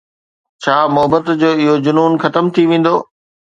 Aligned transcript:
ڇا 0.63 0.77
محبت 0.95 1.25
جو 1.41 1.49
اهو 1.61 1.75
جنون 1.85 2.13
ختم 2.25 2.45
ٿي 2.53 2.63
ويندو؟ 2.69 2.95